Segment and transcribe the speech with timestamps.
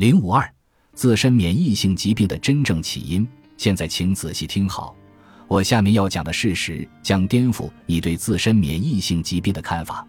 [0.00, 0.50] 零五二，
[0.94, 3.28] 自身免疫性疾病的真正起因。
[3.58, 4.96] 现在请仔细听好，
[5.46, 10.08] 我下面要讲的事实将颠覆你对自身免疫性疾病的看法。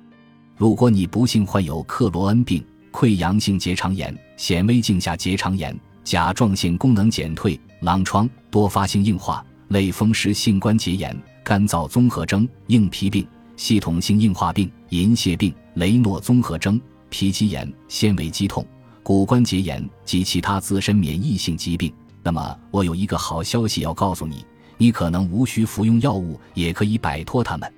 [0.55, 11.13] 如果你不幸患有克罗恩病、溃疡性结肠炎、显微镜下结肠炎、甲状腺功能减退、狼疮、多发性硬化、类风湿性关节炎、
[11.43, 13.27] 干燥综合征、硬皮病、
[13.57, 18.65] 系统性硬化病、银屑病、雷诺综合征、皮肌炎、纤维肌痛。
[19.03, 24.45] 骨关节炎及其他自身免疫性疾病，那么我有一个好消息要告诉你：
[24.77, 27.71] 你可能无需服用药物，也可以摆脱它们。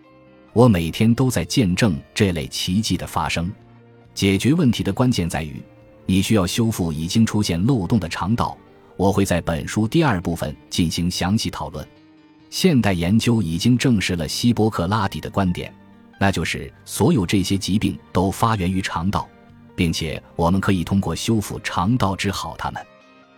[0.52, 3.52] 我每天都在见证这类奇迹的发生。
[4.14, 5.64] 解决问题的关键在于，
[6.06, 8.56] 你需要修复已经出现漏洞的肠道。
[8.96, 11.88] 我会在本书第二部分进行详细讨论。
[12.52, 15.74] 现代研究已经证实了希波克拉底的观点，
[16.20, 19.28] 那就是所有这些疾病都发源于肠道。
[19.76, 22.86] 并且我们可以通过修复肠道治好它们。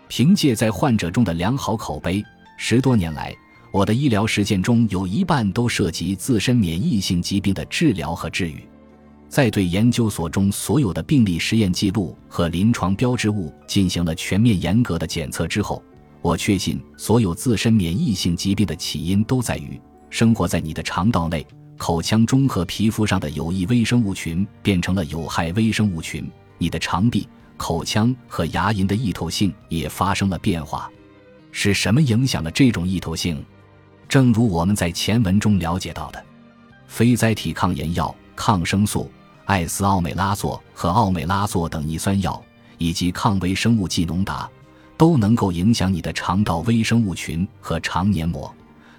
[0.07, 2.23] 凭借在患者中的良好口碑，
[2.57, 3.35] 十多年来，
[3.71, 8.63] 我的医疗实践中有一半都涉及自身免疫性疾病的治疗和治愈。
[9.27, 15.83] 在对研究所中所有的病例实验记录和临床标志物进行了全面严格的检测之后，
[16.21, 21.45] 我确信所有自身免疫性疾病的起因都在于生活在你的肠道内。
[21.77, 30.89] 口腔中和皮肤上的有益微生物群变成了有害微生物群，你的肠壁、口腔和牙龈的易透性也发生了变化。
[31.51, 33.43] 是什么影响了这种易透性？
[34.07, 36.23] 正如我们在前文中了解到的，
[36.87, 39.09] 非甾体抗炎药、抗生素、
[39.45, 42.41] 艾司奥美拉唑和奥美拉唑等抑酸药，
[42.77, 44.49] 以及抗微生物剂农达，
[44.95, 48.53] 都能够影响你的肠道微生物群和肠黏膜。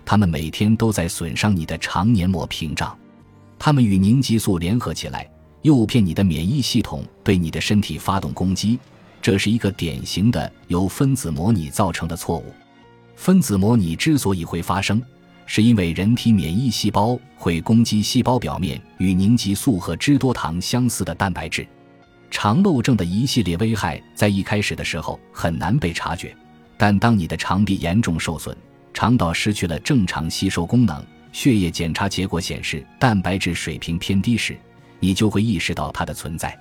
[0.06, 2.96] 它们每天都在损伤你的肠黏膜屏障，
[3.58, 5.28] 它们与凝集素联合起来，
[5.62, 8.78] 诱骗你的免疫系统对你的身体发动攻击。
[9.20, 12.54] 这是一个典型的由分子模拟造成的错误。
[13.16, 15.02] 分子模拟之所以会发生，
[15.44, 21.66] 是因为人体免疫细胞会攻击细胞表面与凝集素和脂多糖相似的蛋白质。
[22.30, 26.32] 肠漏症的一系列危害在一开始的时候很难被察觉，
[26.76, 28.56] 但当你的肠壁严重受损。
[28.96, 34.58] 肠道失去了正常吸收功能，血液检查结果显示蛋白质水平偏低时，
[35.00, 36.58] 你就会意识到它的存在。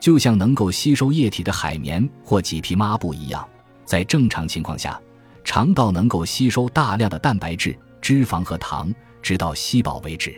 [0.00, 3.48] 就像能够吸收液体的海绵或几皮抹布一样，
[3.84, 5.00] 在正常情况下，
[5.44, 10.34] 肠道能够吸收大量的蛋白质、脂肪和糖，直到吸饱为止。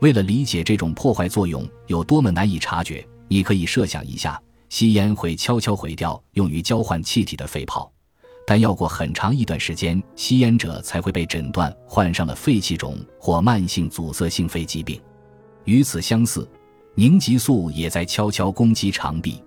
[0.00, 7.88] 为了理解这种破坏作用有多么难以察觉，你可以设想一下：吸烟会悄悄毁掉用于交换气体的肺泡。
[8.46, 15.00] 但要过很长一段时间，吸烟者才会被诊断患上了肺气肿或慢性阻塞性肺疾病。
[15.64, 16.46] 与此相似，
[16.94, 19.42] 凝集素也在悄悄攻击肠壁。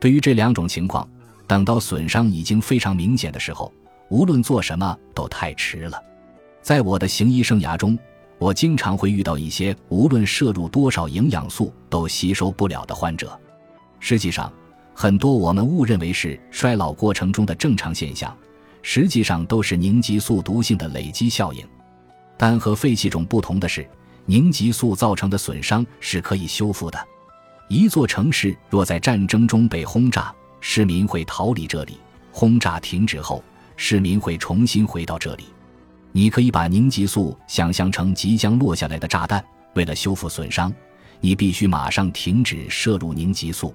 [0.00, 1.08] 对于这两种情况，
[1.46, 3.72] 等到损伤已经非常明显的时候，
[4.08, 6.02] 无论做什么都太迟了。
[6.60, 7.96] 在我的行医生涯中，
[8.38, 13.38] 我经常会遇到一些无论摄入多少营养素都吸收不了的患者。
[14.00, 14.52] 实际上，
[14.94, 18.36] 很多我们误认为是衰老过程中的正常现象，
[18.82, 21.66] 实际上都是凝集素毒性的累积效应。
[22.36, 23.88] 但和肺气肿不同的是，
[24.26, 26.98] 凝集素造成的损伤是可以修复的。
[27.68, 31.94] 一座城市若在战争中被轰炸，市民会逃离这里；
[32.30, 33.42] 轰炸停止后，
[33.76, 35.44] 市民会重新回到这里。
[36.12, 39.42] 你可以把凝集素想象成即将落下来的炸弹。
[39.74, 40.70] 为了修复损伤，
[41.20, 43.74] 你必须马上停止摄入凝集素。